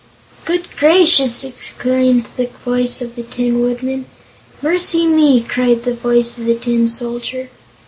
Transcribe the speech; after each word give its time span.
"Good 0.45 0.69
gracious!" 0.77 1.43
exclaimed 1.43 2.25
the 2.35 2.47
voice 2.65 3.03
of 3.03 3.15
the 3.15 3.21
Tin 3.21 3.61
Woodman. 3.61 4.07
"Mercy 4.63 5.05
me!" 5.05 5.41
cried 5.43 5.83
the 5.83 5.93
voice 5.93 6.39
of 6.39 6.45
the 6.45 6.55
Tin 6.55 6.87
Soldier. 6.87 7.49